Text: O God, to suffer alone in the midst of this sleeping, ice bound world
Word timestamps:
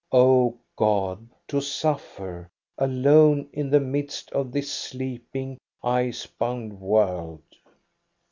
O 0.11 0.57
God, 0.77 1.29
to 1.47 1.61
suffer 1.61 2.49
alone 2.75 3.47
in 3.53 3.69
the 3.69 3.79
midst 3.79 4.31
of 4.31 4.51
this 4.51 4.71
sleeping, 4.73 5.59
ice 5.83 6.25
bound 6.25 6.73
world 6.81 7.43